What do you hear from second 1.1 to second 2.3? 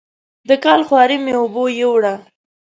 مې اوبو یووړه.